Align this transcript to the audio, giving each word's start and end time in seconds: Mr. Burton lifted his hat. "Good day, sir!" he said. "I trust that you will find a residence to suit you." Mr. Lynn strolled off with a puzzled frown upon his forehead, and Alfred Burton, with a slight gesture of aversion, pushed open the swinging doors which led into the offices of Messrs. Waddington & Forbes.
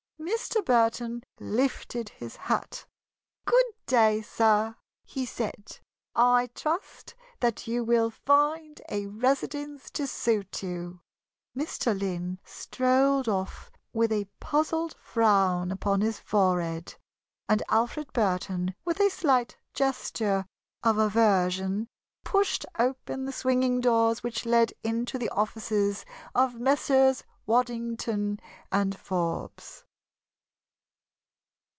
Mr. 0.21 0.63
Burton 0.63 1.23
lifted 1.39 2.07
his 2.09 2.35
hat. 2.35 2.85
"Good 3.45 3.65
day, 3.87 4.21
sir!" 4.21 4.75
he 5.03 5.25
said. 5.25 5.79
"I 6.15 6.47
trust 6.53 7.15
that 7.39 7.65
you 7.65 7.83
will 7.83 8.11
find 8.11 8.79
a 8.87 9.07
residence 9.07 9.89
to 9.91 10.05
suit 10.05 10.61
you." 10.61 10.99
Mr. 11.57 11.99
Lynn 11.99 12.37
strolled 12.45 13.27
off 13.27 13.71
with 13.93 14.11
a 14.11 14.27
puzzled 14.39 14.93
frown 14.99 15.71
upon 15.71 16.01
his 16.01 16.19
forehead, 16.19 16.93
and 17.49 17.63
Alfred 17.67 18.13
Burton, 18.13 18.75
with 18.85 18.99
a 19.01 19.09
slight 19.09 19.57
gesture 19.73 20.45
of 20.83 20.99
aversion, 20.99 21.87
pushed 22.23 22.63
open 22.77 23.25
the 23.25 23.31
swinging 23.31 23.81
doors 23.81 24.21
which 24.21 24.45
led 24.45 24.71
into 24.83 25.17
the 25.17 25.29
offices 25.29 26.05
of 26.35 26.59
Messrs. 26.59 27.23
Waddington 27.47 28.39
& 28.71 28.95
Forbes. 28.95 29.83